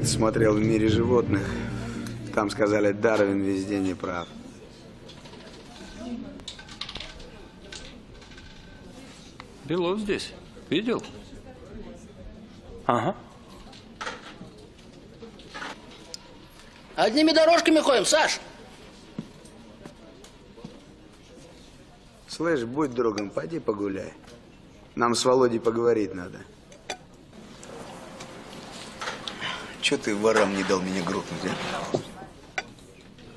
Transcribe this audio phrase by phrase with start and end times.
[0.00, 1.46] Как-то смотрел в мире животных.
[2.34, 4.26] Там сказали, Дарвин везде не прав.
[9.66, 10.32] Белов здесь.
[10.70, 11.02] Видел?
[12.86, 13.14] Ага.
[16.96, 18.40] Одними дорожками ходим, Саш.
[22.26, 24.14] Слышь, будь другом, пойди погуляй.
[24.94, 26.38] Нам с Володей поговорить надо.
[29.82, 31.52] Че ты ворам не дал меня грохнуть,
[31.92, 31.98] а?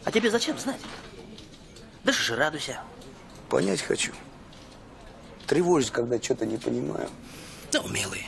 [0.05, 0.79] А тебе зачем знать?
[2.03, 2.81] Дышишь и радуйся.
[3.49, 4.11] Понять хочу.
[5.47, 7.09] Тревожусь, когда что-то не понимаю.
[7.71, 8.27] Ну, милый,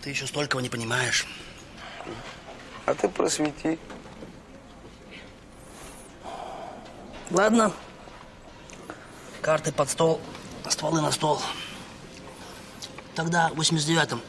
[0.00, 1.26] ты еще столького не понимаешь.
[2.86, 3.78] А ты просвети.
[7.30, 7.72] Ладно.
[9.40, 10.20] Карты под стол,
[10.68, 11.40] стволы на стол.
[13.14, 14.20] Тогда в 89-м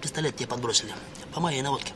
[0.00, 0.92] пистолет тебе подбросили.
[1.32, 1.92] По моей наводке.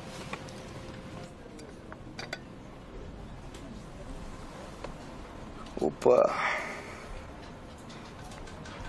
[5.81, 6.33] Опа.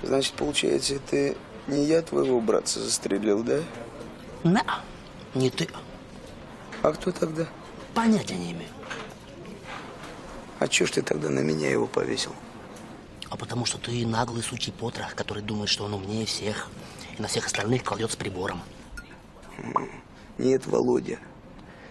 [0.04, 3.62] Значит, получается, это не я твоего братца застрелил, да?
[4.44, 4.64] На,
[5.34, 5.68] не ты.
[6.82, 7.46] А кто тогда?
[7.94, 8.70] Понятия не имею.
[10.60, 12.34] А чё ж ты тогда на меня его повесил?
[13.30, 16.70] А потому что ты наглый сучий потрох, который думает, что он умнее всех.
[17.18, 18.62] И на всех остальных кладет с прибором.
[20.38, 21.20] Нет, Володя.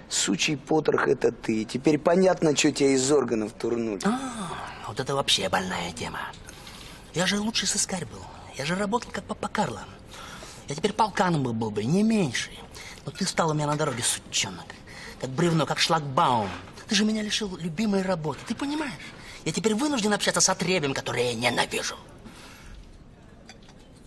[0.08, 1.64] Сучий потрох это ты.
[1.64, 4.00] Теперь понятно, что тебя из органов турнули.
[4.04, 4.52] А,
[4.86, 6.20] вот это вообще больная тема.
[7.14, 8.22] Я же лучший сыскарь был.
[8.56, 9.84] Я же работал как папа Карло.
[10.68, 12.50] Я теперь полканом был, был бы, не меньше.
[13.04, 14.66] Но ты стал у меня на дороге, сучонок.
[15.20, 16.48] Как бревно, как шлагбаум.
[16.88, 18.40] Ты же меня лишил любимой работы.
[18.46, 18.92] Ты понимаешь?
[19.44, 21.96] Я теперь вынужден общаться с отребьем, которые я ненавижу.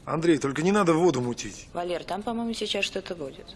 [0.05, 1.67] Андрей, только не надо воду мутить.
[1.73, 3.55] Валер, там, по-моему, сейчас что-то будет.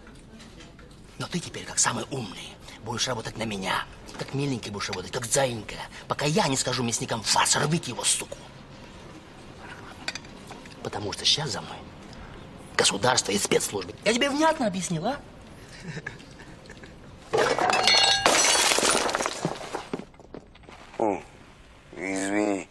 [1.18, 2.54] Но ты теперь, как самый умный,
[2.84, 3.84] будешь работать на меня.
[4.18, 5.76] Как миленький будешь работать, как заинька.
[6.08, 8.38] Пока я не скажу мясникам, фас, рвите его, суку.
[10.82, 11.78] Потому что сейчас за мной
[12.76, 13.94] государство и спецслужбы.
[14.04, 15.16] Я тебе внятно объяснил, а?
[20.98, 21.20] О,
[21.96, 22.68] извини.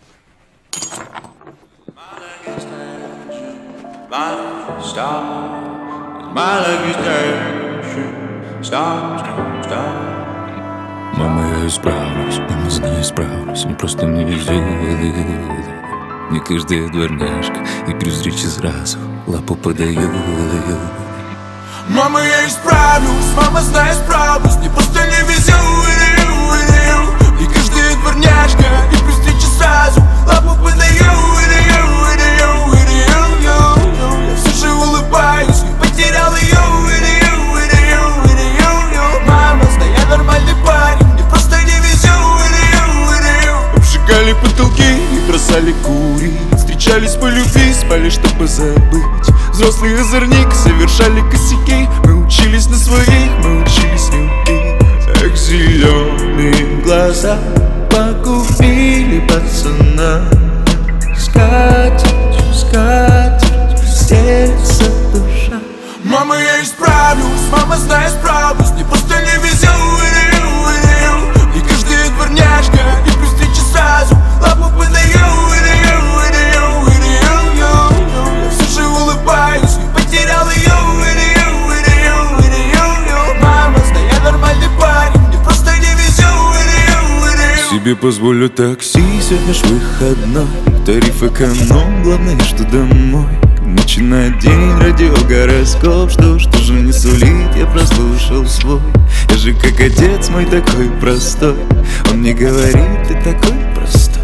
[11.18, 14.64] Мама, я исправлюсь, мама, знаю, справлюсь Мне просто не везет
[16.32, 17.58] Не каждая дворняжка
[17.88, 20.10] И при встрече сразу лапу подаю
[21.90, 25.54] Мама, я исправлюсь, мама, знаю, справлюсь Мне просто не везет.
[27.42, 28.64] И каждая дворняжка
[28.94, 30.83] И при встрече сразу лапу подаю
[45.54, 49.30] бросали курить Встречались по любви, спали, чтобы забыть.
[49.52, 57.38] Взрослый озорник, совершали косяки Мы учились на своих, мы учились любить Эх, зеленые глаза
[57.92, 60.22] Погубили пацана.
[61.18, 65.60] Скатертью, скатертью Стелится душа.
[66.04, 69.70] Мама, я исправлюсь, мама, знаю, справлюсь Мне просто не везет
[71.56, 74.73] И каждая дворняжка И при встрече сразу лапу
[87.84, 90.48] Себе позволю такси, сегодня ж выходной
[90.86, 93.28] Тариф эконом, главное, что домой.
[93.60, 96.10] Начинает день, радио, гороскоп.
[96.10, 98.80] Что, что же не сулит, я прослушал свой.
[99.32, 101.58] Я же как отец мой такой простой.
[102.10, 104.24] Он мне говорит, ты такой простой.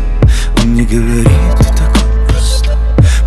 [0.64, 1.28] Он мне говорит,
[1.58, 2.76] ты такой простой.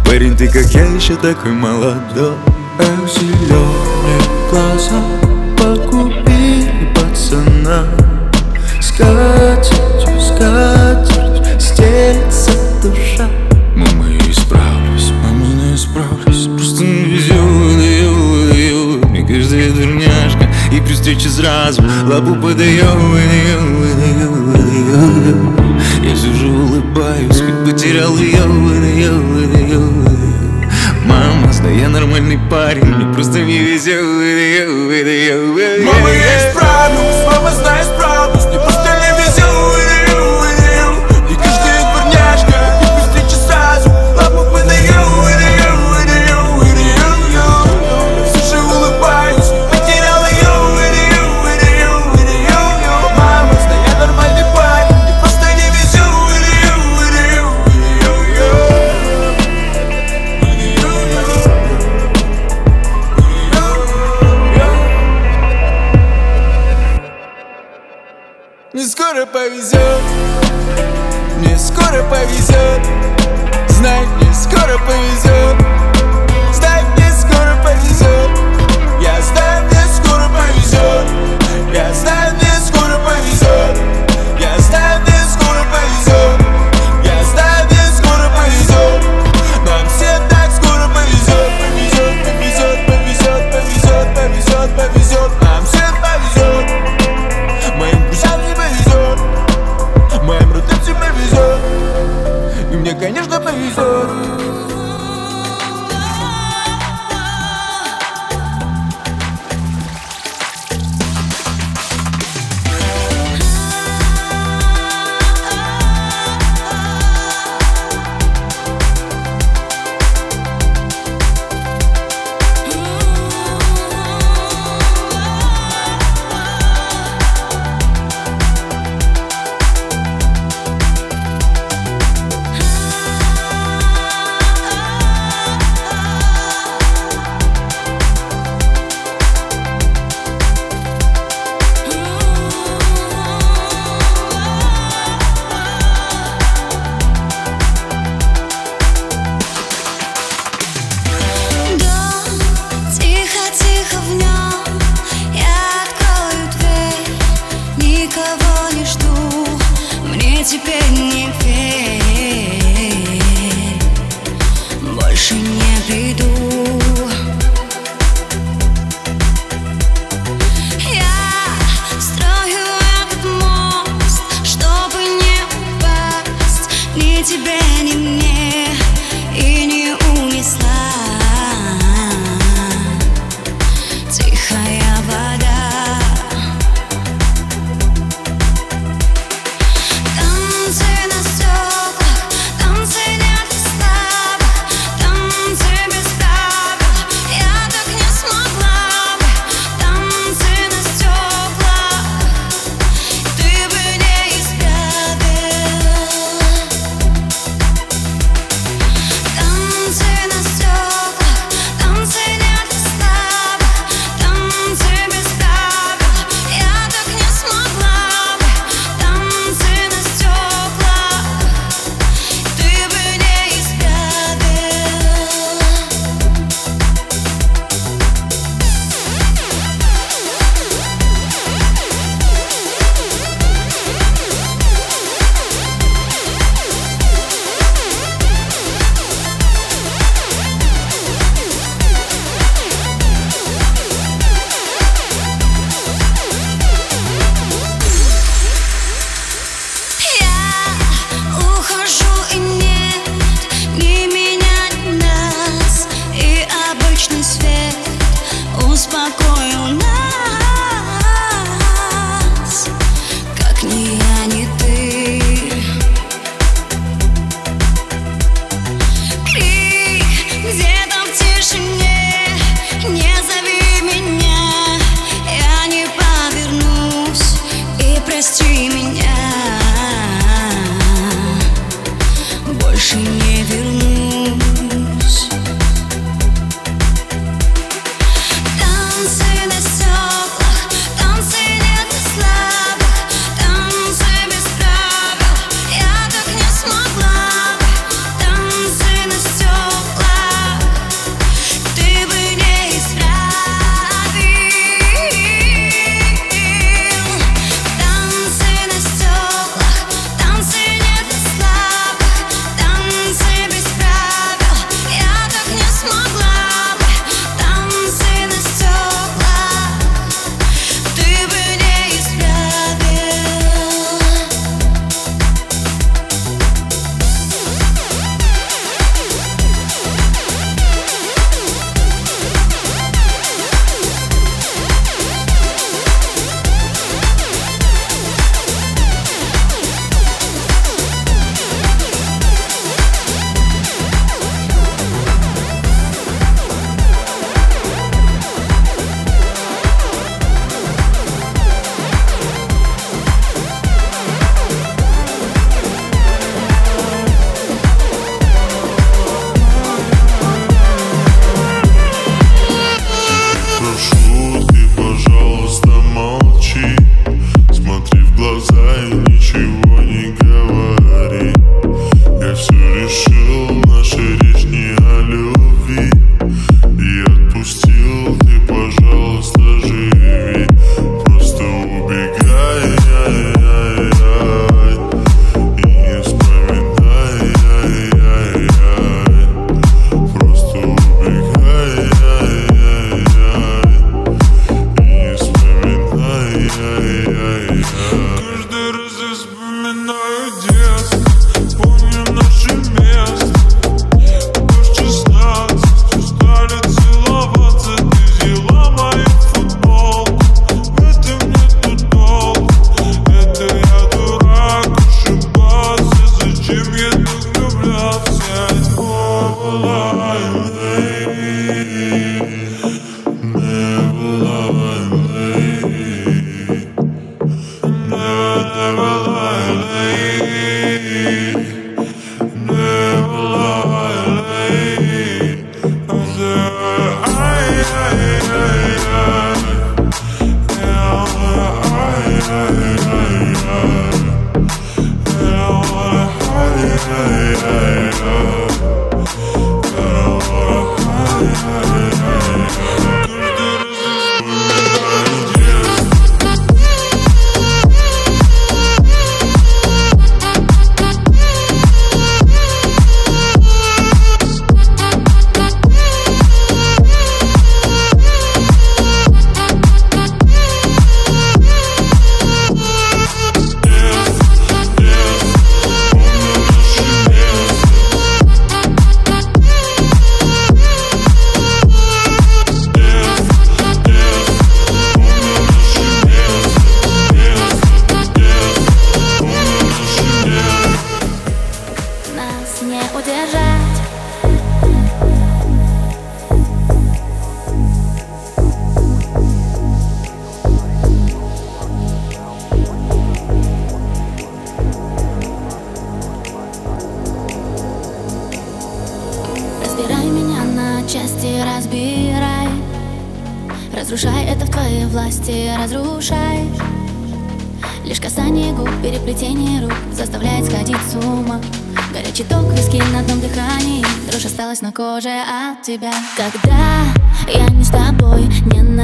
[0.07, 2.37] Парень, ты как я, еще такой молодой.
[2.79, 5.03] Эх, зеленые глаза
[5.59, 7.85] Погубили пацана.
[8.81, 10.02] Скатертью,
[10.43, 12.53] скатертью Стелится
[12.83, 13.29] душа.
[13.77, 17.35] Мама, я исправлюсь, мама, знаю, справлюсь Просто не везет,
[19.09, 22.85] Мне каждая дурняшка И при встрече сразу лапу подаю
[26.03, 28.47] Я же улыбаюсь, ведь потерял ее
[31.07, 34.03] Мама, знаю, я нормальный парень Мне просто не везет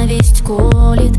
[0.08, 1.17] ненависть колит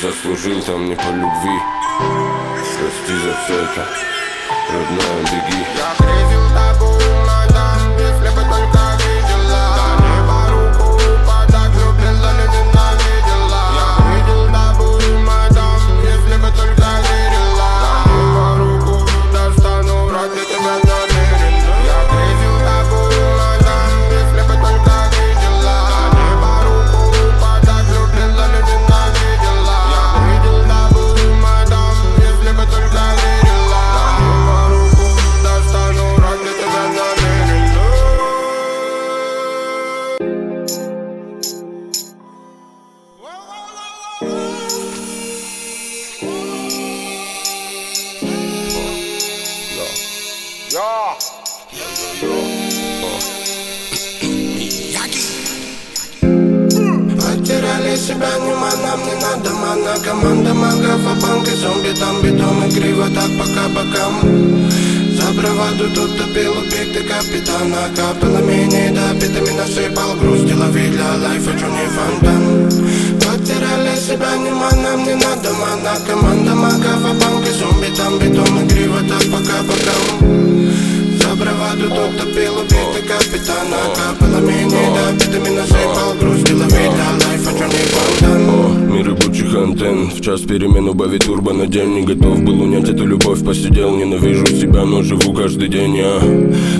[0.00, 0.57] заслужил
[58.08, 59.92] себя, нема нам не надо мана.
[60.04, 62.70] Команда магов, а банки зомби Там битом и
[63.14, 64.14] так пока бокам
[65.16, 67.80] За браваду тут топил объекты капитана.
[67.96, 72.44] Капелами недопитыми насыпал грусть Лови для лайфа, не фонтан
[73.20, 75.92] Потеряли себя, нема нам не надо мана.
[76.06, 80.68] Команда магов, а банки зомби Там битом и криво так пока бокам
[81.38, 83.76] браваду тут топил объекты капитана.
[83.94, 90.40] Капелами недопитыми насыпал грусть Лови для лайфа, чё не фонтан Мир ебучих антенн В час
[90.42, 91.94] перемен убавить турбо на день.
[91.94, 93.44] Не готов был унять эту любовь.
[93.44, 96.20] Посидел, ненавижу себя, но живу каждый день Я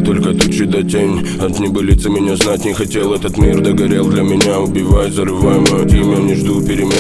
[0.05, 1.27] только тучи да тень.
[1.41, 3.13] От небылицы меня знать не хотел.
[3.15, 4.61] Этот мир догорел для меня.
[4.61, 6.17] Убивай, зарывай мое имя.
[6.17, 6.93] Не жду перемен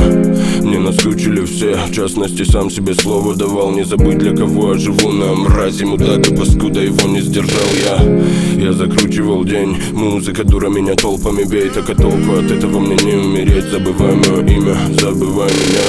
[0.00, 0.62] я.
[0.62, 1.76] Мне наскучили все.
[1.88, 3.70] В частности, сам себе слово давал.
[3.70, 5.12] Не забыть для кого я живу.
[5.12, 8.62] На мрази, мудак и паскуда Его не сдержал я.
[8.62, 9.76] Я закручивал день.
[9.92, 14.40] Музыка дура меня толпами бей Так а толку от этого мне не умереть Забывай мое
[14.46, 15.86] имя, забывай меня.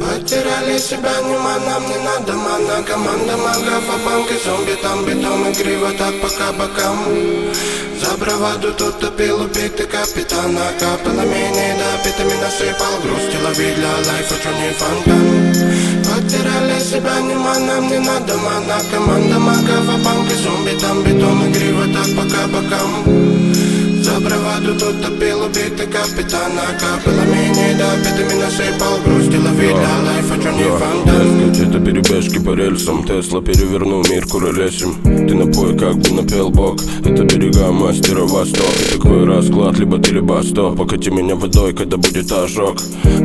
[0.00, 5.54] Потеряли себя, нема нам не надо мана Команда магов, а банки зомби Там битом и
[5.54, 6.98] криво так пока бокам.
[8.00, 10.72] За браваду тут топил убитый капитана.
[10.80, 12.94] Капелами недопитыми насыпал.
[13.02, 15.26] Грусть Лови для лайфа, чё не фонтан
[16.02, 21.52] Потеряли себя, нема нам не надо мана Команда магов, а банки зомби Там битом и
[21.52, 23.51] криво так пока бокам
[24.22, 26.62] за браваду тут топил убитый капитана.
[26.80, 33.04] Капелами недопитыми насыпал грусть Лови для лайфа, чё не фонтан это перебежки по рельсам.
[33.04, 34.94] Тесла перевернул мир куролесим.
[35.02, 38.72] Ты напой, как бы напел бог Это берега мастера Восток.
[38.80, 42.78] И такой расклад, либо ты, либо стоп Покати меня водой, когда будет ожог.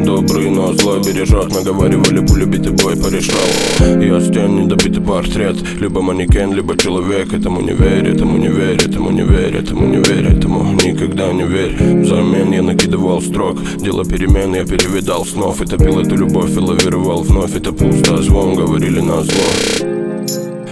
[0.05, 3.37] Добрый, но злой бережет Мы говорили, пуля битый бой порешал.
[3.79, 5.57] Я стен, недобитый портрет.
[5.79, 7.33] Либо манекен, либо человек.
[7.33, 11.43] Этому не верь, этому не верь, этому не верь Этому не верь, этому никогда не
[11.43, 11.75] верь.
[12.03, 13.57] Взамен я накидывал строк.
[13.77, 15.61] Дело перемен, я перевидал снов.
[15.61, 17.55] И топил эту любовь и лавировал вновь.
[17.55, 19.47] Это пусто, звон, говорили на зло.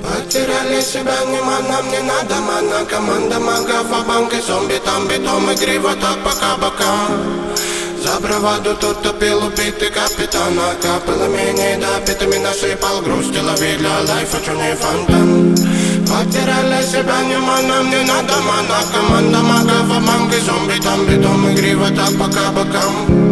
[0.06, 2.86] Потеряли себя, нема нам не надо мана.
[2.90, 7.56] Команда магов, а банки зомби Там битом и криво так пока бокам
[8.04, 14.76] За браваду тут топил убитый капитана Капелами недопитыми насыпал грусть Лови для лайфа, чё не
[14.76, 15.75] фонтан
[16.16, 21.56] Потеряли себя, нема нам не надо мана Команда магов, а банки зомби Там битом и
[21.58, 23.26] криво так пока бокам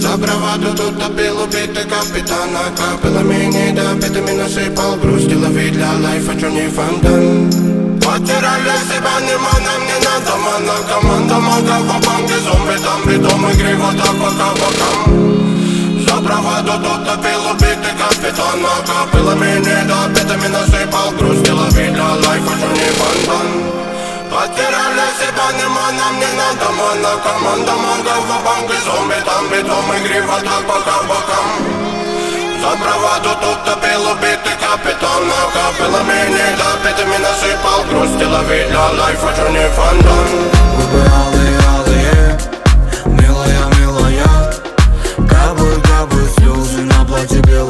[0.00, 6.68] за браваду тут топил убитый капитана Капелами недопитыми насыпал грусть Лови для лайфа, чё не
[6.68, 7.50] фонтан
[8.00, 13.52] Потеряли себя, нема нам не надо мана Команда магов, а банки зомби Там битом и
[13.52, 21.50] криво так пока бокам За браваду тут топил убитый капитана Капелами недопитыми насыпал грусть
[26.10, 31.02] нам не надо мана Команда магов, а банки зомби Там битом и криво так пока
[31.08, 31.48] бокам
[32.60, 39.48] За браваду тут топил убитый капитан А капелами недопитыми насыпал грусть Лови для лайфа, чё
[39.50, 40.28] не фонтан
[40.76, 42.38] Губы алые,
[43.06, 44.54] милая, милая
[45.16, 47.69] Капают, капают слезы на платье белое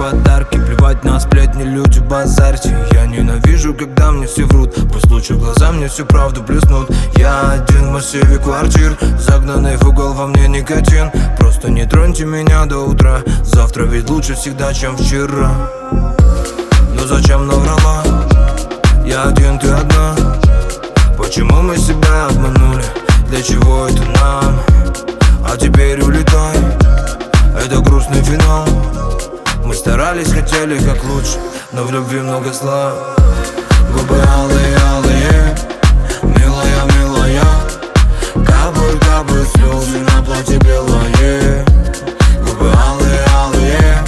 [0.00, 2.74] подарки Плевать на сплетни, люди базарьте.
[2.92, 4.74] Я ненавижу, когда мне все врут.
[4.90, 10.14] Пусть лучше глаза мне всю правду плеснут Я один в массиве квартир Загнанный в угол
[10.14, 11.10] во мне никотин.
[11.38, 13.20] Просто не троньте меня до утра.
[13.42, 15.50] Завтра ведь лучше всегда, чем вчера.
[15.92, 18.02] Но зачем наврала?
[19.04, 20.14] Я один, ты одна.
[21.18, 22.84] Почему мы себя обманули?
[23.28, 24.60] Для чего это нам?
[25.46, 26.56] А теперь улетай.
[27.62, 28.66] Это грустный финал
[29.64, 31.38] мы старались, хотели как лучше
[31.72, 32.92] Но в любви много зла.
[33.92, 35.56] Губы алые, алые
[36.22, 37.42] Милая, милая.
[38.34, 41.64] Кабур, кабур, слезы на платье белое
[42.44, 44.04] Губы алые, алые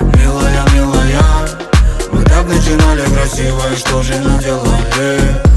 [0.00, 1.22] Милая, милая.
[2.12, 5.47] Мы так начинали красиво И что же наделали?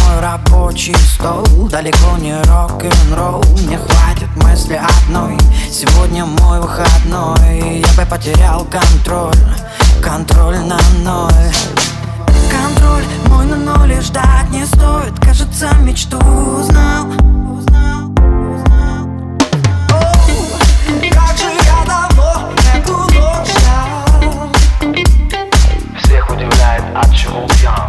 [0.00, 1.44] мой рабочий стол.
[1.70, 5.38] Далеко не рок-н-ролл Мне хватит мысли одной.
[5.70, 9.34] Сегодня мой выходной Я бы потерял контроль.
[10.02, 11.32] Контроль на ноль.
[12.50, 15.18] Контроль мой на ноль и ждать не стоит.
[15.20, 17.06] Кажется, мечту узнал.
[19.90, 20.12] О,
[21.12, 23.54] Как же я давно эту ночь
[26.02, 27.87] Всех удивляет, от чего пьян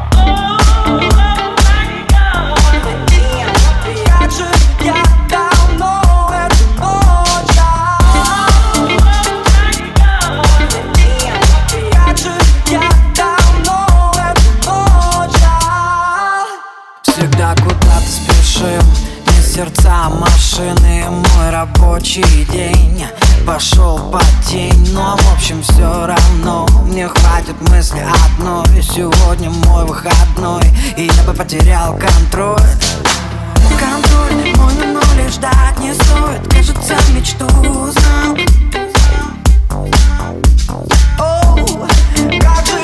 [19.60, 23.06] сердца машины Мой рабочий день.
[23.46, 26.66] Пошел под тень Но в общем все равно.
[26.86, 28.82] Мне хватит мысли одной.
[28.82, 30.64] Сегодня мой выходной
[30.96, 32.62] И я бы потерял контроль.
[33.78, 36.42] Контроль мой, но лишь ждать не стоит.
[36.50, 38.38] Кажется, мечту узнал.
[41.20, 41.88] Оу,
[42.40, 42.79] как же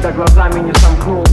[0.00, 1.24] когда глазами не сомкнул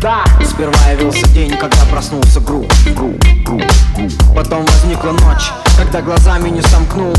[0.00, 0.24] Да!
[0.42, 2.66] Сперва явился день, когда проснулся гру.
[2.96, 3.14] Гру.
[3.44, 3.60] Гру.
[3.94, 4.10] Гру.
[4.34, 7.14] Потом возникла ночь, когда глазами не сомкнул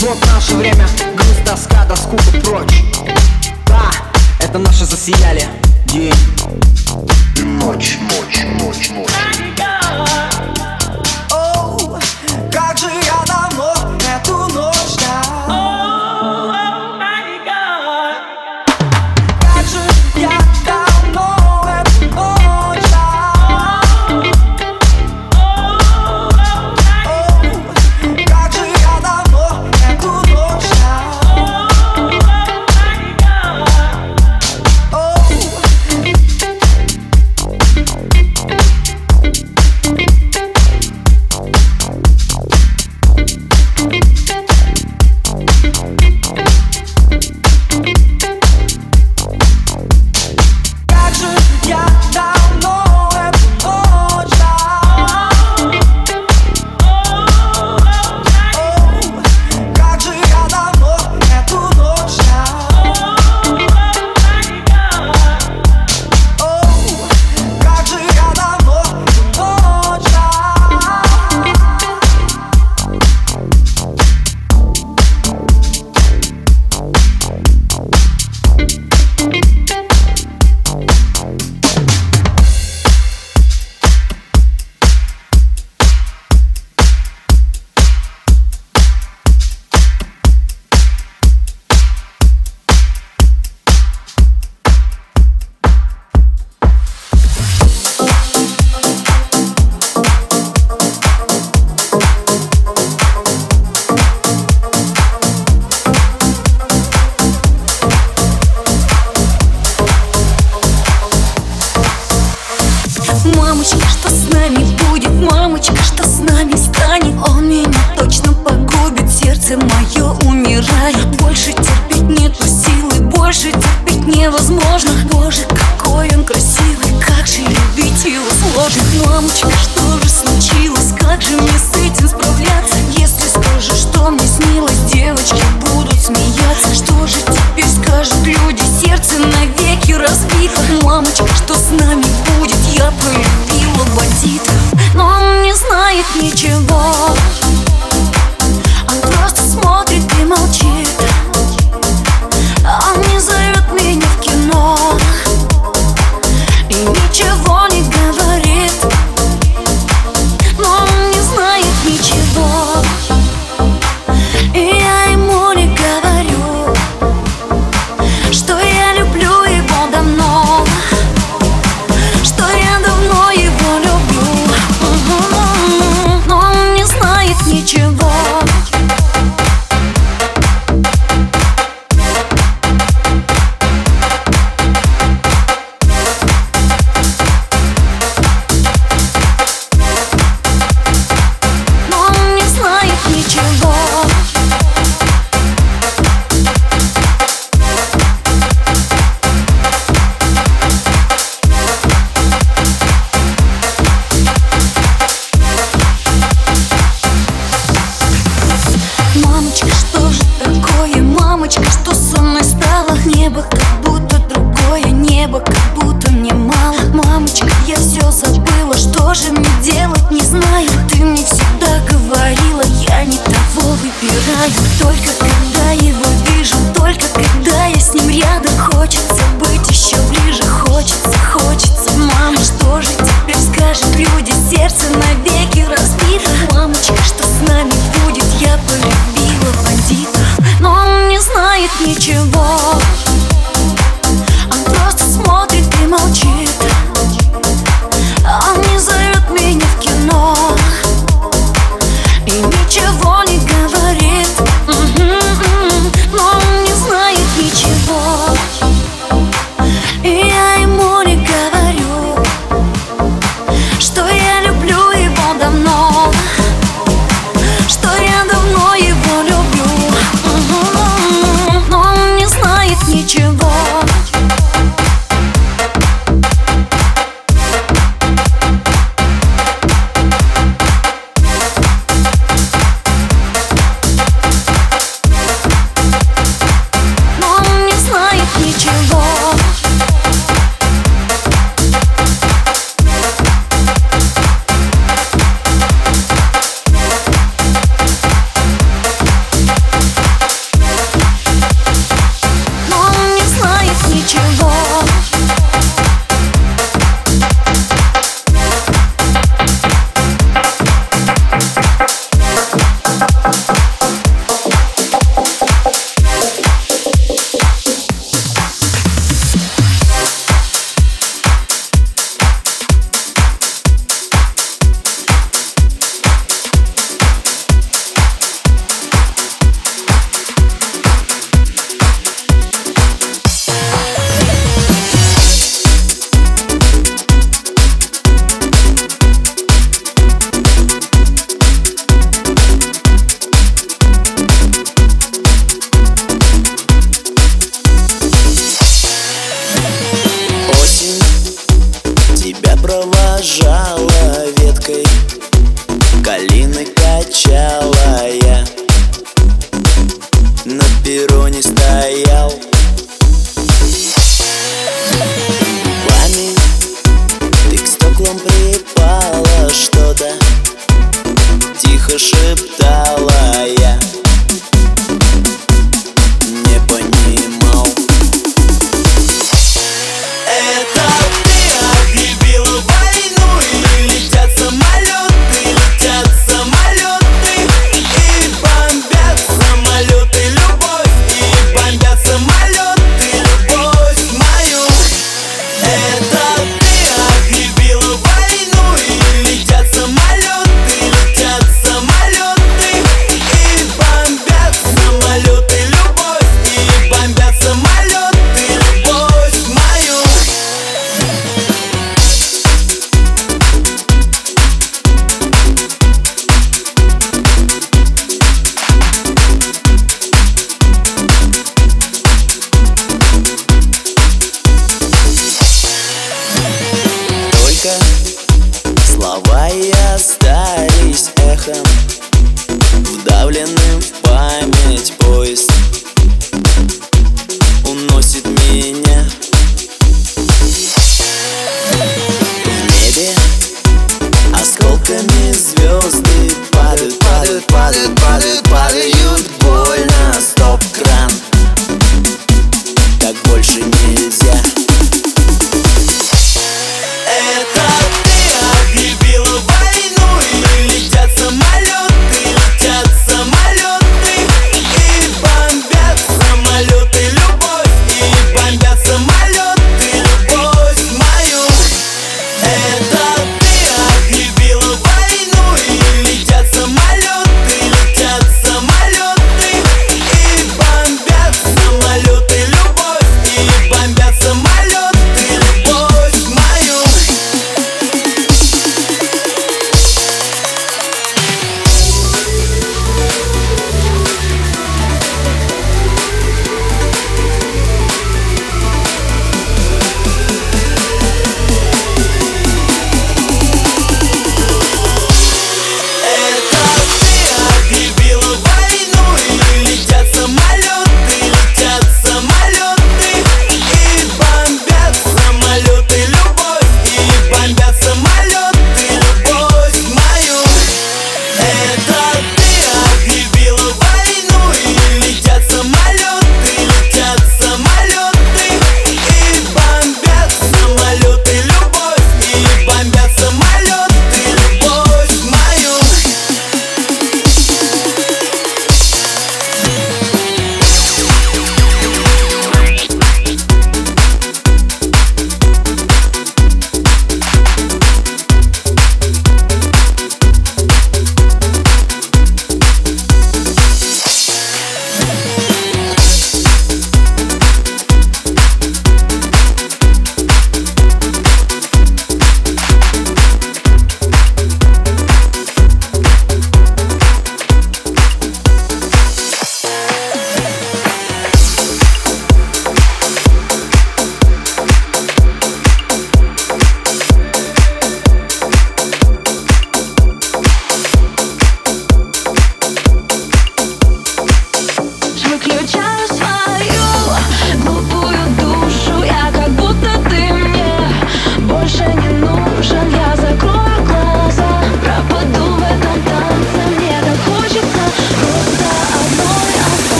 [0.00, 2.82] Вот наше время, груз, тоска, доску прочь
[3.66, 3.92] Да!
[4.40, 5.44] Это наши засияли
[5.86, 6.12] день
[7.36, 9.12] и ночь, ночь, ночь, ночь.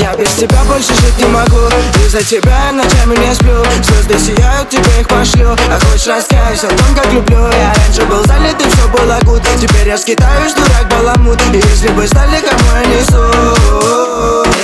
[0.00, 1.68] Я без тебя больше жить не могу.
[2.06, 3.62] Из-за тебя я ночами не сплю.
[3.82, 5.52] Звезды сияют, тебе их пошлю.
[5.52, 7.38] А хочешь раскаюсь о том, как люблю.
[7.38, 9.42] Я раньше был занят и все было гуд.
[9.60, 11.40] Теперь я скитаюсь, дурак, баламут.
[11.52, 13.22] И если бы знали, кому я несу?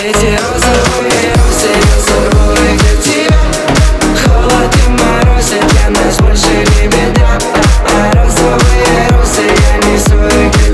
[0.02, 3.36] Эти розовые розы их для тебя.
[4.24, 7.38] Холод и морозы для нас больше не беда
[7.94, 10.65] А розовые розы я несу их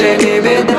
[0.00, 0.77] нас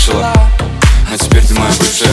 [0.00, 0.32] слышала.
[1.12, 2.08] А теперь ты моя бывшая.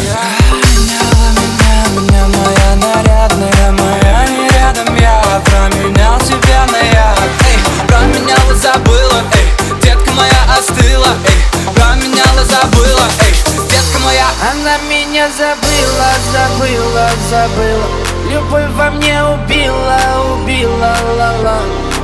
[1.96, 5.42] Меня моя нарядная Моя не рядом, я.
[5.46, 7.16] Променял тебя на я.
[7.48, 9.24] Эй, променяла, забыла.
[9.34, 11.16] Эй, детка моя остыла.
[11.26, 13.08] Эй, променяла, забыла.
[13.22, 13.34] Эй,
[13.70, 14.28] детка моя.
[14.52, 17.86] Она меня забыла, забыла, забыла.
[18.30, 20.00] Любовь во мне убила,
[20.34, 21.60] убила, ла-ла.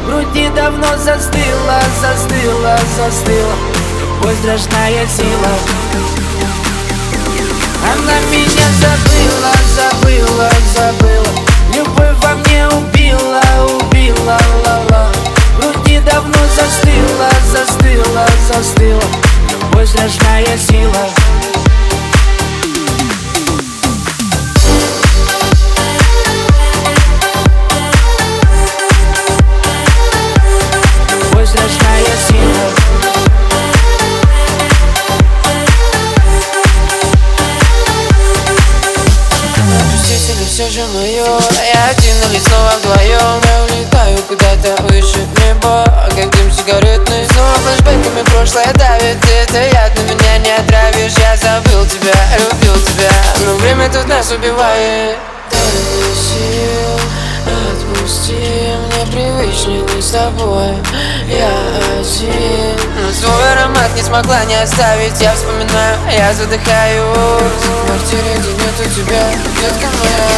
[0.05, 3.82] Груди давно застыла, застыла, застыла
[4.23, 5.49] Любовь страшная сила.
[7.91, 11.27] Она меня забыла, забыла, забыла.
[11.75, 13.41] Любовь во мне убила,
[13.81, 15.11] убила, ла-ла.
[15.57, 19.03] В груди давно застыла, застыла, застыла.
[19.51, 21.22] Любовь страшная сила
[40.63, 45.83] все же мое Я один или снова вдвоем Я улетаю куда-то выше неба
[46.15, 49.17] Как дым сигаретный Снова флешбэками прошлое давит.
[49.25, 51.13] Это яд, но меня не отравишь.
[51.17, 53.11] Я забыл тебя, любил тебя
[53.45, 55.17] Но время тут нас убивает.
[55.51, 57.02] Мне сил,
[58.03, 60.73] отпусти Мне привычнее не с тобой.
[61.27, 61.49] Я
[61.99, 62.75] один.
[63.01, 65.19] Но свой аромат не смогла не оставить.
[65.21, 67.03] Я вспоминаю, я задыхаюсь.
[67.03, 69.23] В квартире, где нету тебя,
[69.59, 70.29] детка моя.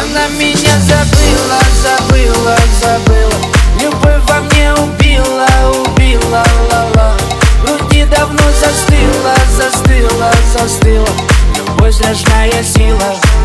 [0.00, 3.32] Она меня забыла, забыла, забыла.
[3.80, 5.48] Любовь во мне убила,
[5.84, 7.14] убила, ла-ла.
[7.58, 11.08] В груди давно застыла, застыла, застыла.
[11.56, 13.41] Любовь страшная сила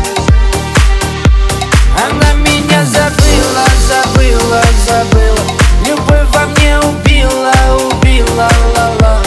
[2.04, 5.38] Она меня забыла, забыла, забыла.
[5.86, 7.52] Любовь во мне убила,
[7.90, 9.22] убила, ла-ла.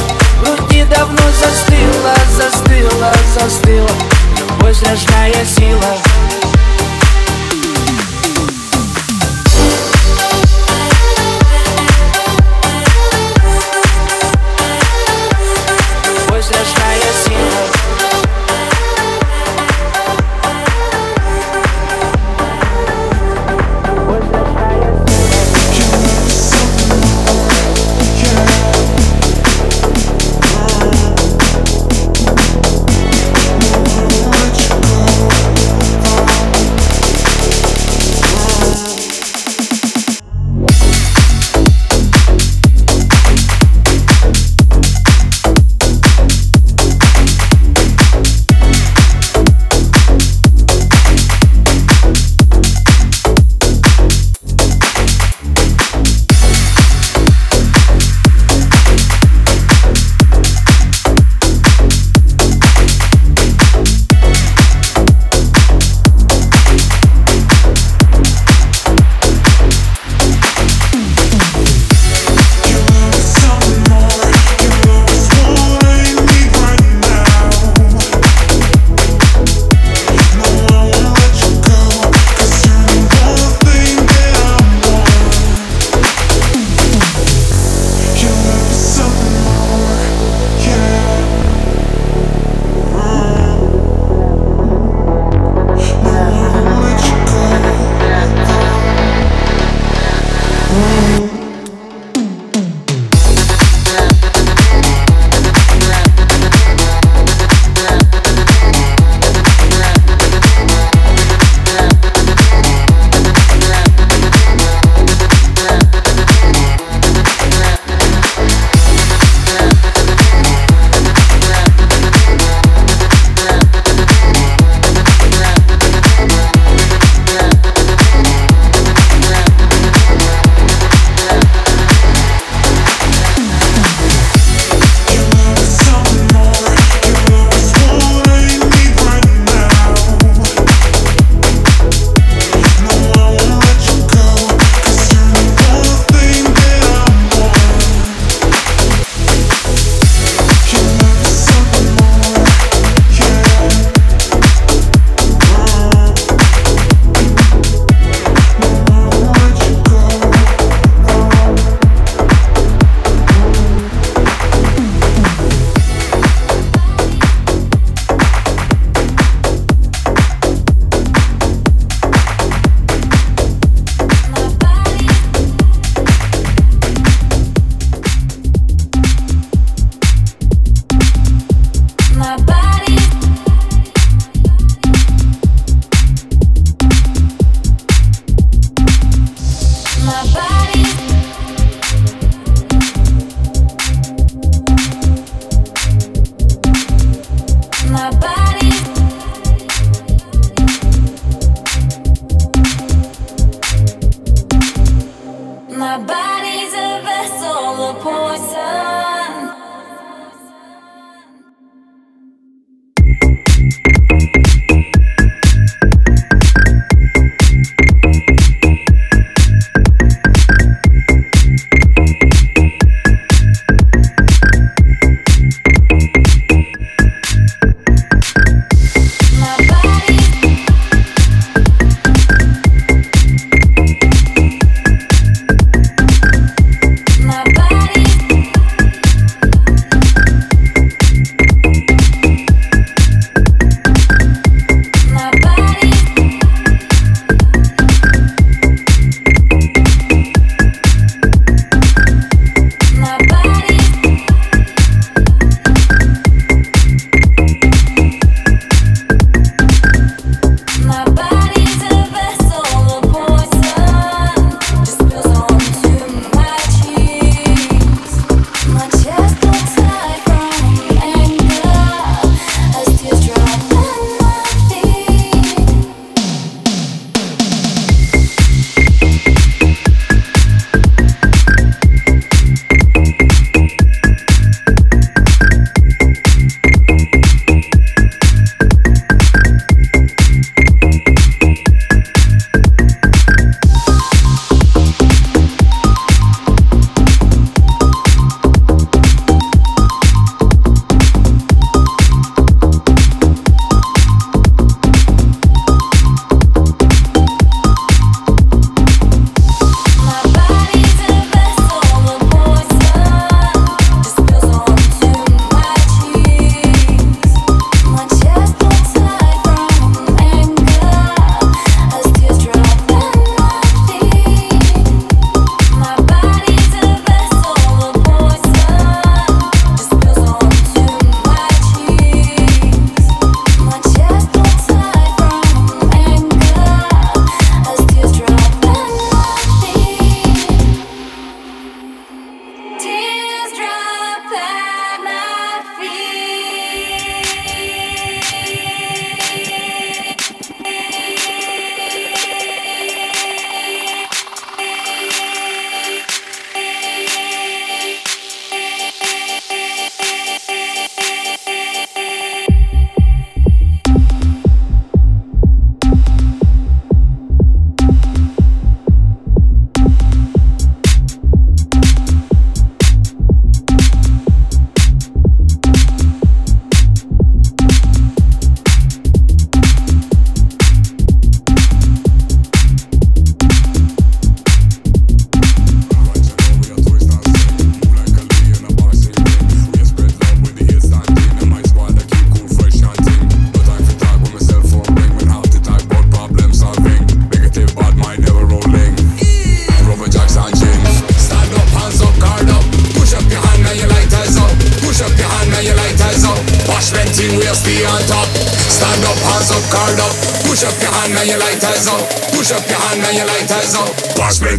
[0.89, 3.89] Давно застыла, застыла, застыла.
[4.37, 6.40] Любовь страшная сила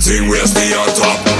[0.03, 1.32] Bashment thing, we stay on top.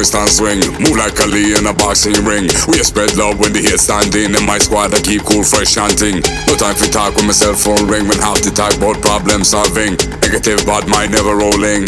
[0.00, 0.60] You know, we a twist and swing.
[0.80, 2.48] Move like Ali in a boxing ring.
[2.68, 4.32] We spread love when the hate standing.
[4.32, 6.24] In my squad, I keep cool, fresh chanting.
[6.48, 8.08] No time for talk when my cell phone ring.
[8.08, 10.00] When half the talk about problem solving.
[10.24, 11.84] Negative bad mind never rolling.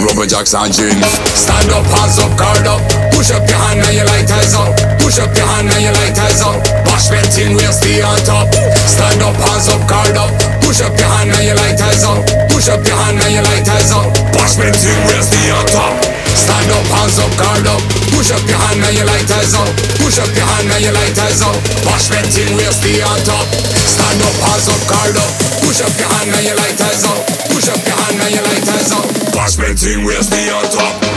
[0.00, 0.96] Rubber jacks and gin.
[1.36, 2.80] Stand up, hands up, guard up.
[3.12, 4.72] Push up your hand and your lighters up.
[5.02, 6.56] Push up your hand and your lighters up.
[6.86, 8.48] Bashment thing, we'll stay on top.
[8.88, 10.32] Stand up, hands up, guard up.
[10.64, 12.24] Push up your hand and your lighters up.
[12.48, 14.06] Push up your hand and your lighters up.
[14.32, 16.07] Bashment thing, we'll stay on top.
[16.38, 17.82] Stand up, hands up, guard up.
[18.14, 19.68] Push up your hand and your lighters up.
[19.98, 21.56] Push up your hand and your lighters up.
[21.82, 23.46] Bashment thing, we'll stay on top.
[23.74, 25.32] Stand up, hands up, guard up.
[25.66, 27.20] Push up your hand and your lighters up.
[27.50, 29.06] Push up your hand and your lighters up.
[29.34, 31.07] Bashment thing, we'll stay on top.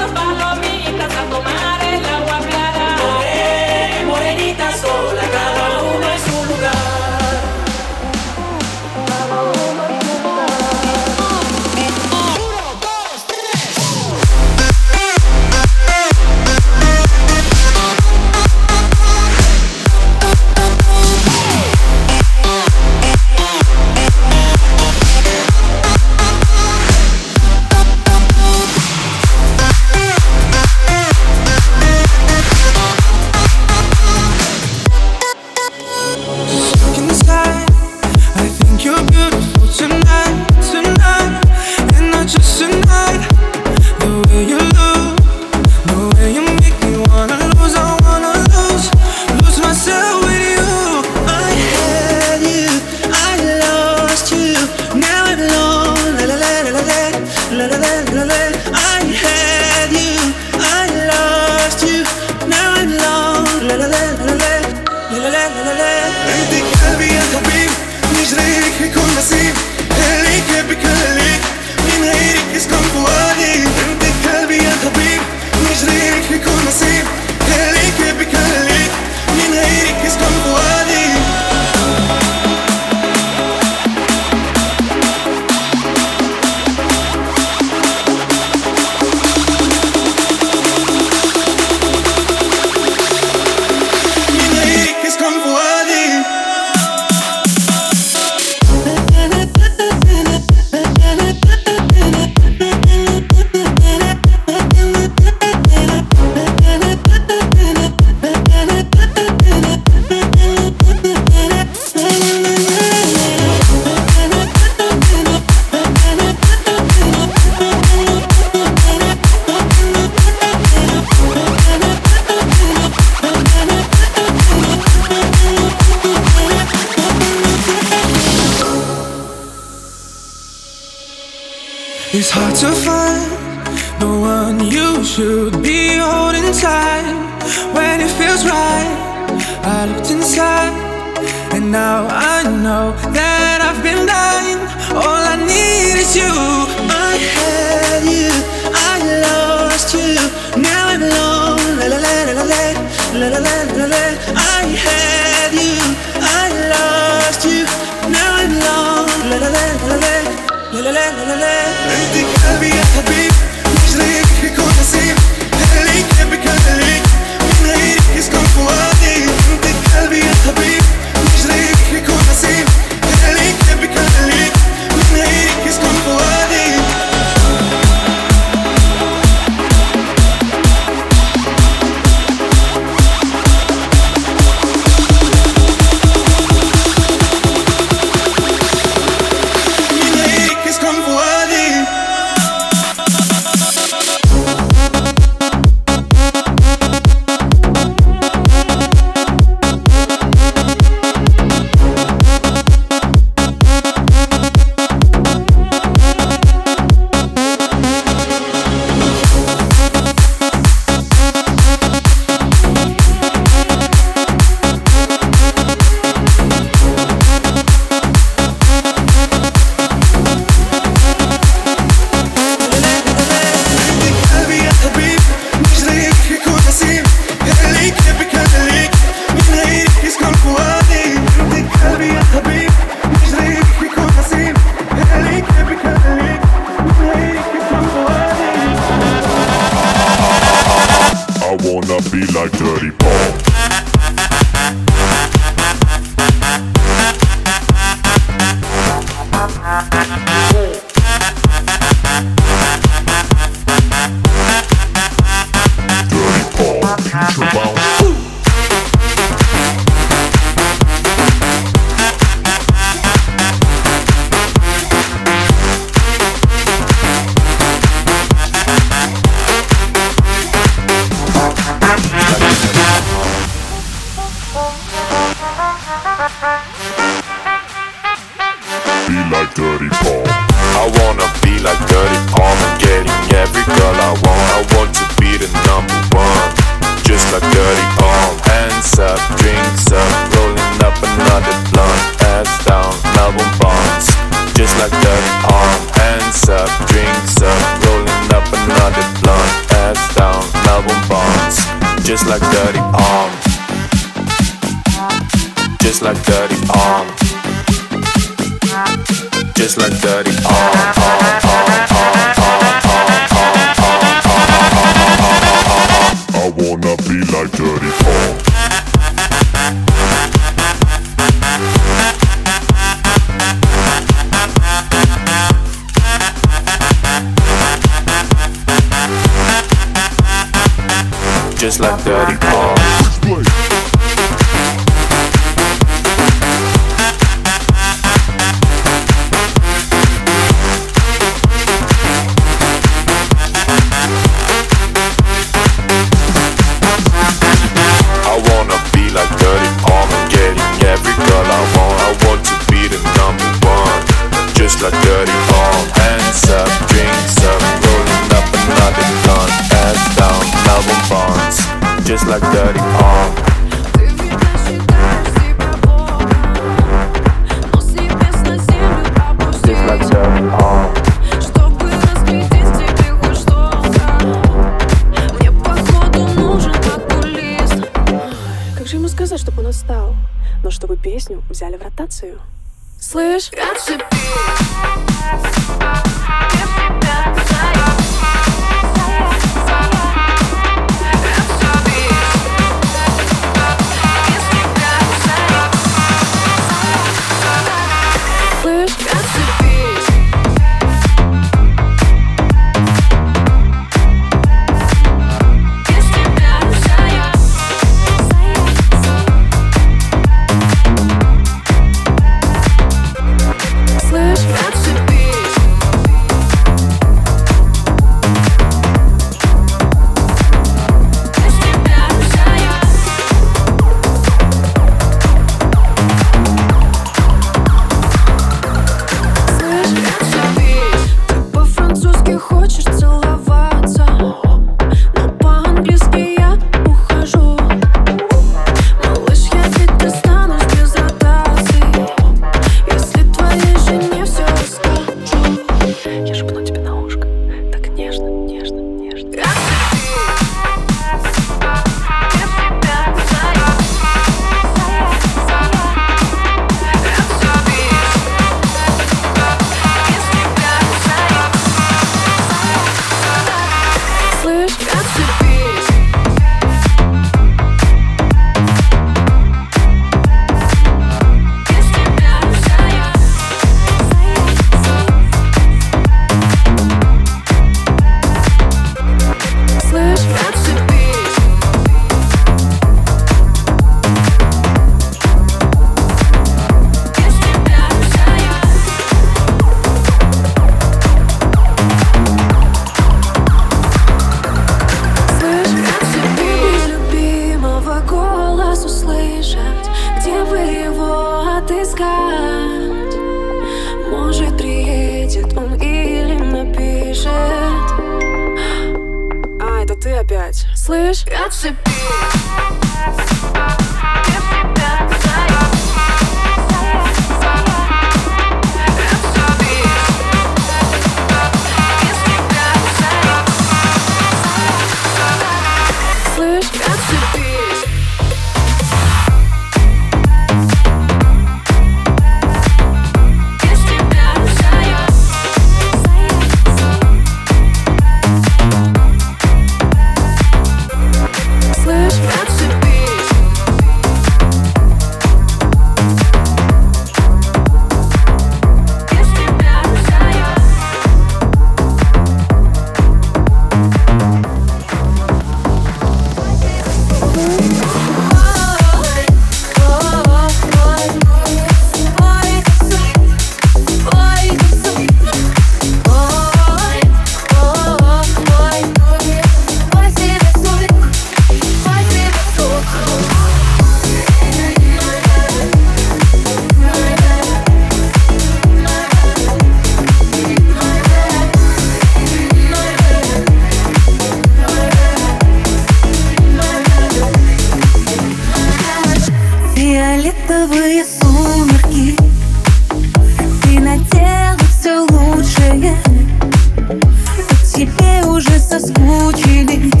[598.41, 600.00] уже соскучились.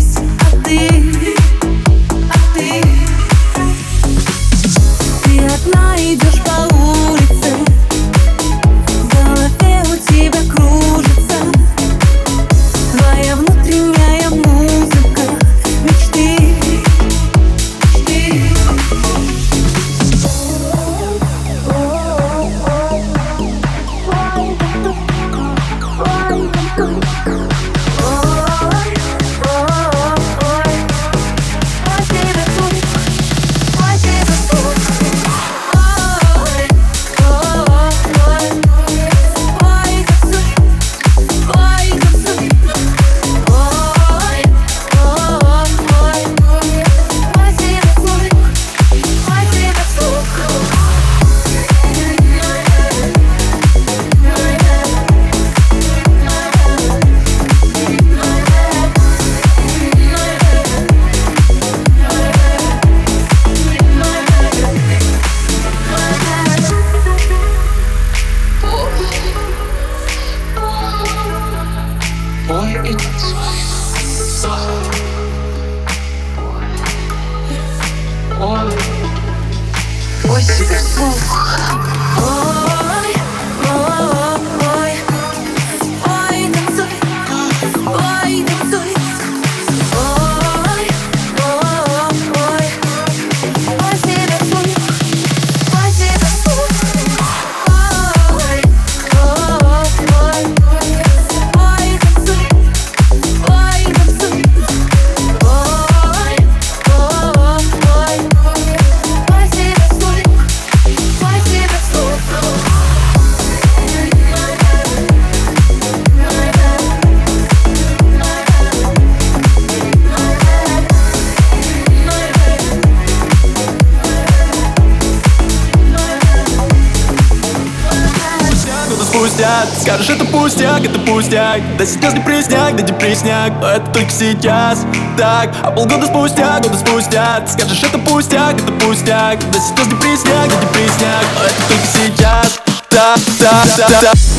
[134.21, 134.85] сейчас.
[135.17, 137.41] Так А полгода спустя, года спустя.
[137.41, 139.39] Ты скажешь, это пустяк, это пустяк.
[139.51, 142.59] Да сейчас депрессняк, да депрессняк Это только сейчас.
[142.89, 144.30] Так, так, так, так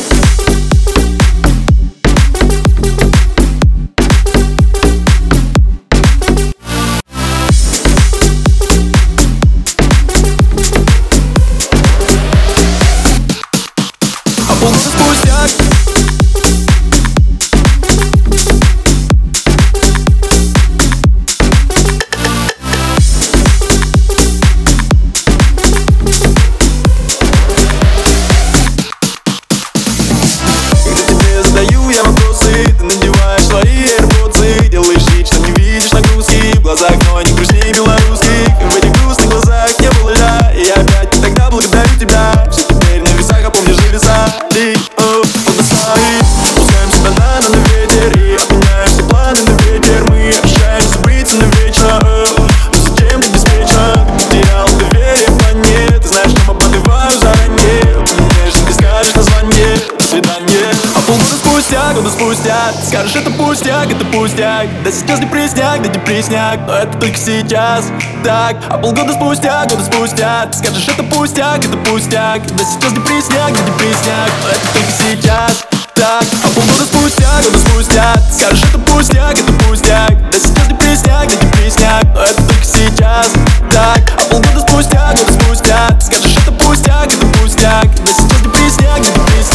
[62.93, 64.67] Скажешь, это пустяк, это пустяк.
[64.83, 67.87] Да сейчас не пресняк, да не пресняк Но это только сейчас,
[68.23, 70.47] так А полгода спустя, года спустя.
[70.53, 72.45] Скажешь, это пустяк, это пустяк.
[72.55, 75.65] Да сейчас не пресняк, да не пресняк Но это только сейчас,
[75.95, 78.13] так А полгода спустя, года спустя.
[78.31, 80.29] Скажешь, это пустяк, это пустяк.
[80.29, 83.31] Да сейчас не пресняк, да не пресняк Но это только сейчас,
[83.71, 85.99] так А полгода спустя, года спустя.
[85.99, 87.87] Скажешь, это пустяк, это пустяк.
[88.05, 89.52] Да сейчас не пресняк, да не пресняк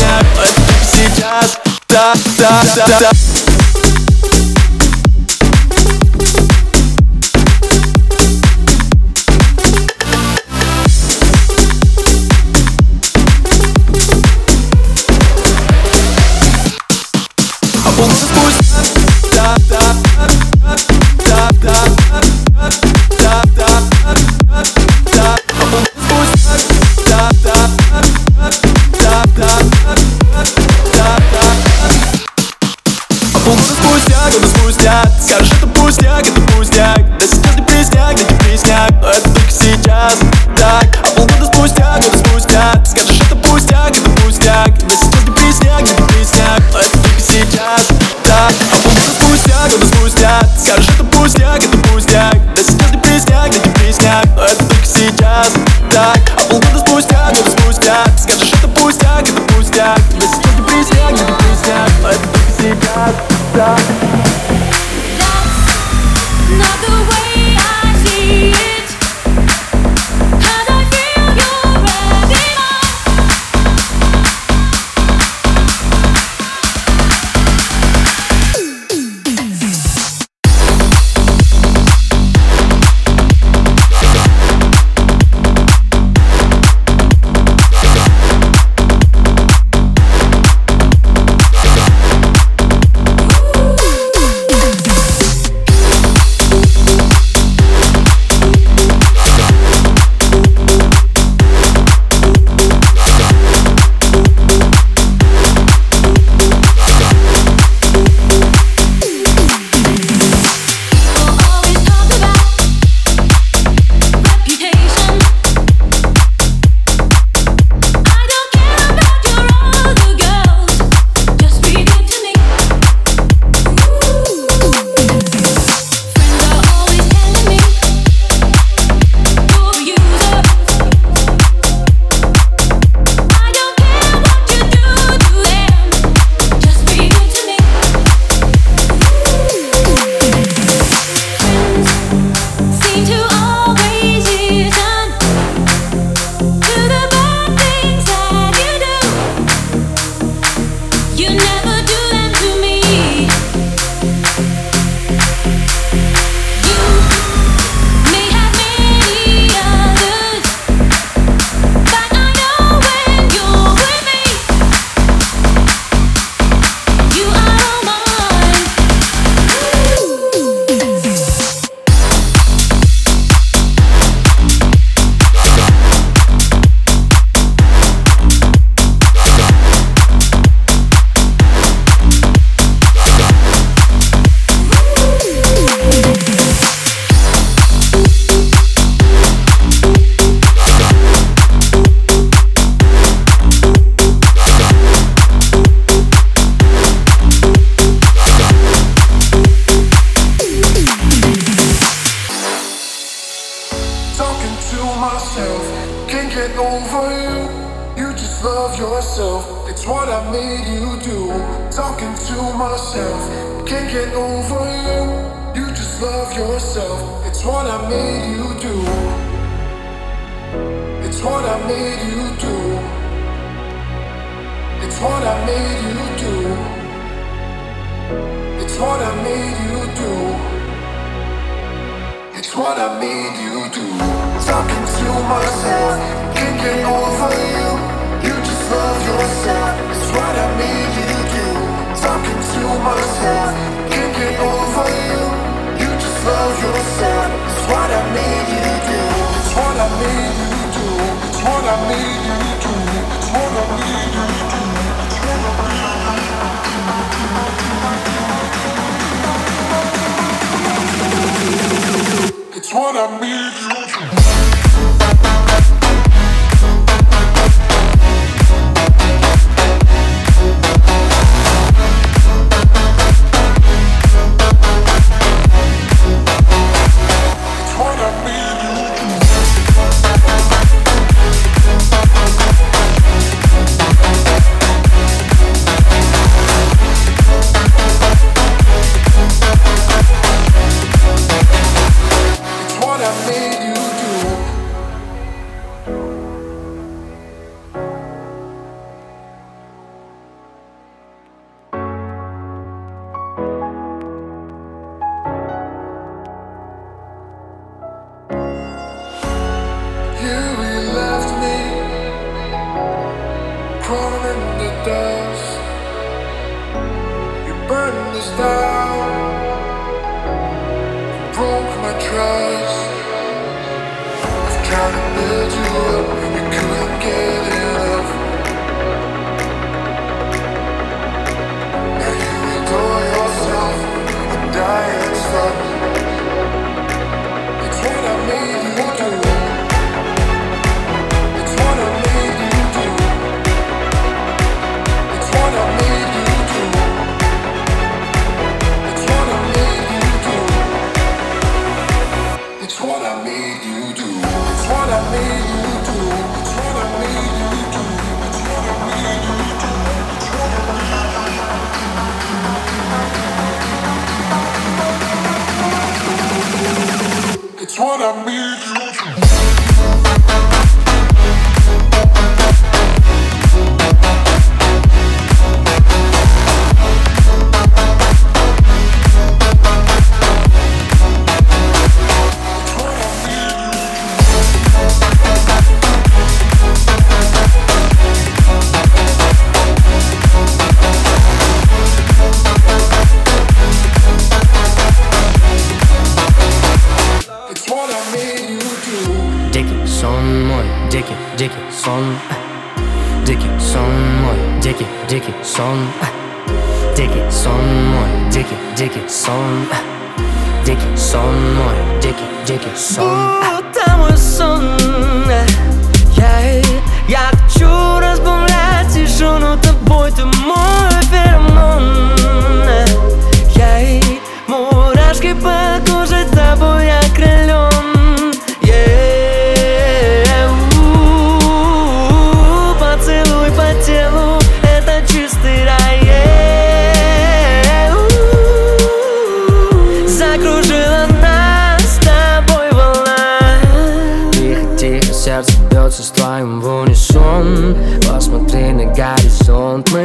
[1.88, 3.37] da da da da.
[34.88, 35.57] хотят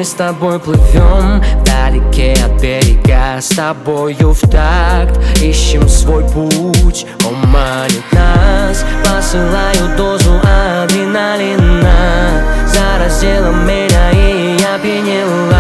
[0.03, 1.41] С тобой плывем.
[1.61, 5.17] Вдалеке от берега С тобою в такт.
[5.41, 12.43] Ищем свой путь Он манит нас, посылаю дозу адреналина.
[12.67, 15.53] Заразила меня и я пенила.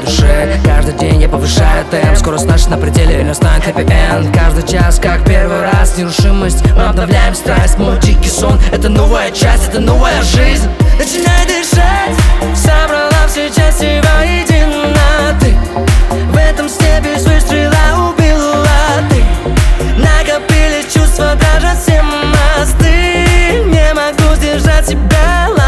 [0.04, 0.60] душе.
[0.64, 2.16] Каждый день я повышаю темп.
[2.16, 4.32] Скорость наша на пределе, настанет happy end.
[4.32, 7.78] Каждый час, как первый раз Нерушимость, мы обновляем страсть.
[7.78, 10.68] Мой дикий сон, это новая часть Это новая жизнь.
[10.98, 12.16] Начинай дышать.
[12.54, 15.36] Собрала все части воедино.
[15.40, 15.54] Ты
[16.32, 18.66] в этом сне без выстрела убила.
[19.10, 19.24] Ты
[19.98, 25.61] накопили чувства даже 17 Не могу сдержать себя.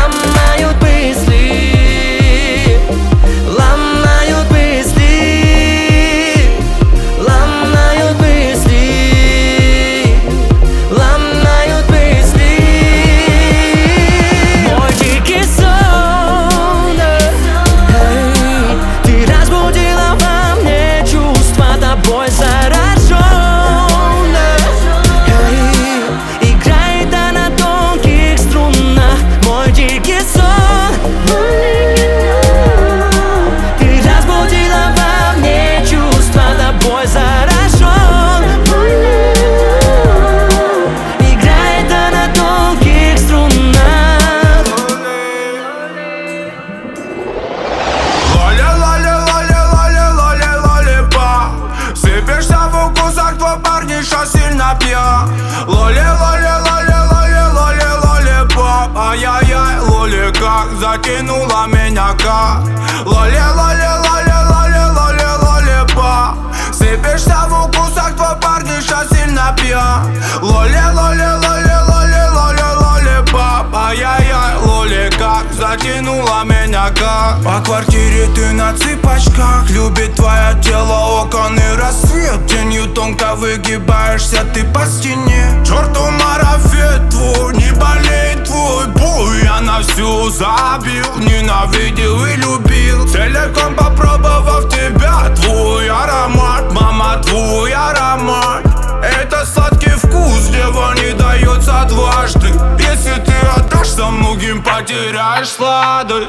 [76.05, 79.69] Затянула меня как По квартире ты на цыпочках.
[79.71, 82.47] Любит твое тело окон и рассвет.
[82.47, 85.63] Тенью тонко выгибаешься ты по стене.
[85.65, 93.09] Черту марафет твой, не болеет твой буй Я на всю забил, ненавидел и любил.
[93.09, 98.65] Целиком попробовав тебя, твой аромат Мама, твой аромат.
[99.03, 99.45] Это
[99.85, 102.49] сладкий вкус, дева не дается дважды.
[102.79, 106.29] Если ты отдашься многим, потеряешь сладость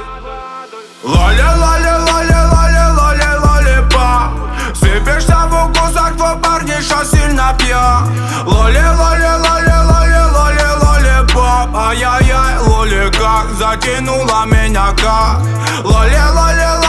[1.03, 4.31] Лоля, лоля, лоля, лоля, лоля, лоля, па
[4.73, 8.09] Сыпешься в укусах, твой парниша сильно пьян
[8.45, 15.41] Лоля, лоля, лоля, лоля, лоля, лоля, пап Ай-яй-яй, лоля, как затянула меня как?
[15.83, 16.84] Лоля, лоля, лоля, па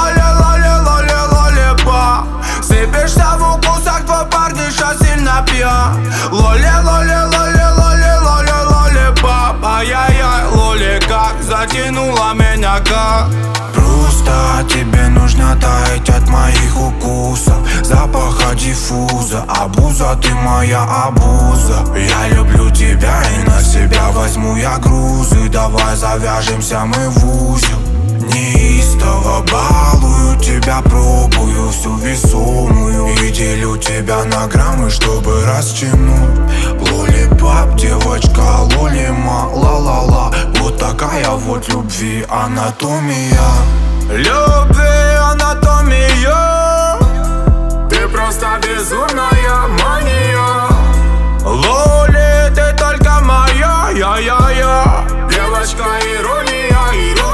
[2.86, 10.46] Сыпешься в укусах, твой парниша сильно пьян Лоля, лоля, лоля, лоля, лоля, лоля, пап Ай-яй-яй,
[10.52, 13.28] лоля, как затянула меня как.
[13.74, 17.58] Просто тебе нужно таять от моих укусов.
[17.82, 21.84] Запаха диффуза Абуза, ты моя абуза.
[21.96, 25.48] Я люблю тебя и на себя возьму я грузы.
[25.48, 27.85] Давай завяжемся мы в узел
[28.32, 33.14] Неистово балую тебя, пробую всю весомую.
[33.14, 36.50] И делю тебя на граммы, чтобы растянуть.
[36.90, 40.32] Лоли-пап, девочка, лоли-ма, ла-ла-ла.
[40.60, 43.50] Вот такая вот любви анатомия.
[44.10, 46.98] Любви анатомия.
[47.88, 50.76] Ты просто безумная мания.
[51.44, 57.25] Лоли, ты только моя, я-я-я Девочка, ирония, ирония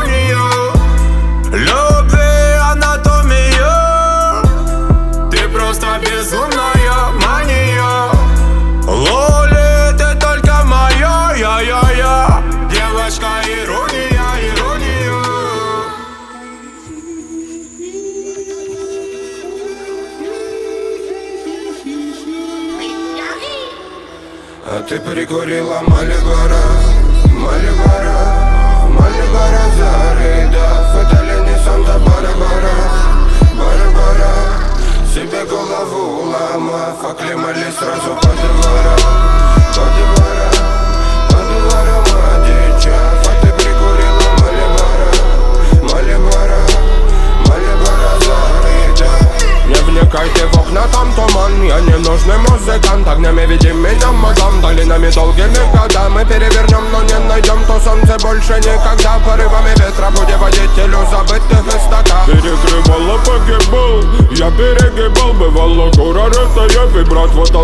[24.89, 26.63] ты прикурила Малибара,
[27.33, 30.12] Малибара, Малибара Зарыдав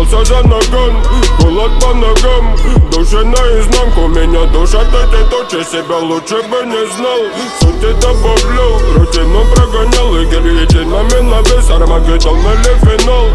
[0.05, 0.95] за ноган
[1.39, 2.55] Кулак по ногам.
[2.91, 7.21] Души наизнанку Меня душат эти тучи Себя лучше бы не знал.
[7.59, 10.15] Сути добавлял Рутину прогонял.
[10.17, 13.27] И героичинами на вес Армагеддон или финал.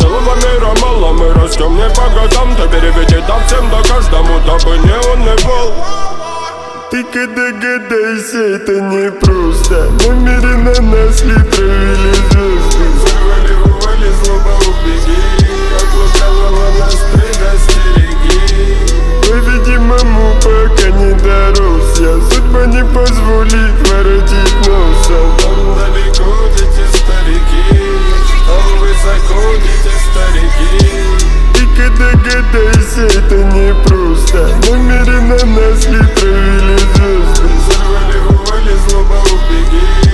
[0.00, 2.54] Целого мира мало Мы растем не по годам.
[2.56, 5.72] Ты переведи там всем да каждому Дабы не унывал.
[6.90, 12.84] Ты когда гадайся, это не просто Намеренно нас ли травили звезды.
[12.96, 15.21] Взорвали, ували, злоба убеги
[16.82, 18.76] нас предостереги
[19.28, 22.00] По-видимому, пока не дорос.
[22.00, 27.82] Я Судьба не позволит воротить носом Там далеко дети старики
[28.46, 30.72] Там высоко дети старики
[31.54, 34.38] Ты когда гадайся, это не просто
[34.70, 37.48] Намеренно нас ли травили звезды.
[37.58, 40.11] Взорвали, ували, злоба убеги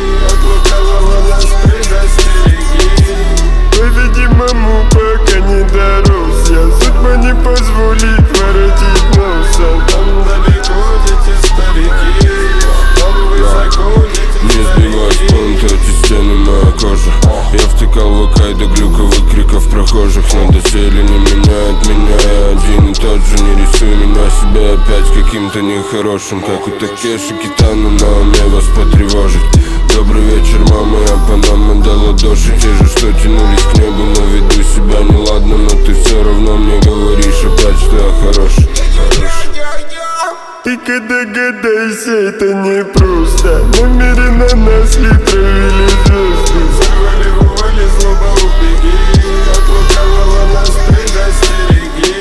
[14.62, 20.52] сбегай с пункта, эти стены моя кожа Я втыкал в до глюковых криков прохожих Но
[20.52, 22.16] доселе не меняет меня.
[22.20, 27.32] Я один и тот же, не рисуй меня себя опять каким-то нехорошим Как у Такеши
[27.42, 29.40] Китана на уме вас потревожить
[29.94, 32.52] Добрый вечер, мама, я Панама до ладоши.
[32.60, 36.78] Те же, что тянулись к небу, но веду себя неладно Но ты все равно мне
[36.80, 38.68] говоришь опять, что я Хороший.
[40.64, 46.57] Ты когда гадайся, это не просто Намеренно нас ли травили звезды
[48.18, 48.98] злоба убеги
[49.50, 52.16] От лукавого нас предостереги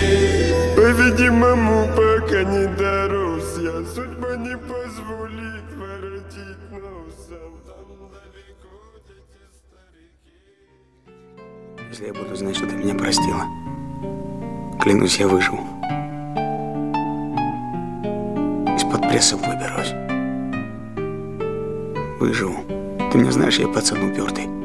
[0.75, 8.73] По-видимому, пока не дорос я Судьба не позволит воротить носом Там далеко
[9.07, 10.33] дети старики
[11.89, 13.43] Если я буду знать, что ты меня простила,
[14.79, 15.59] клянусь, я выживу.
[18.75, 19.93] Из-под пресса выберусь.
[22.19, 22.63] Выживу.
[23.11, 24.56] Ты меня знаешь, я пацан упертый.